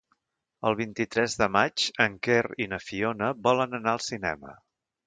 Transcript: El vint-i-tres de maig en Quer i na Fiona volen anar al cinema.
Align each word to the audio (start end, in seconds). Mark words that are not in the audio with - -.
El 0.69 0.77
vint-i-tres 0.79 1.35
de 1.41 1.49
maig 1.57 1.85
en 2.07 2.17
Quer 2.29 2.41
i 2.67 2.71
na 2.73 2.83
Fiona 2.87 3.31
volen 3.51 3.83
anar 3.83 3.97
al 3.97 4.07
cinema. 4.11 4.61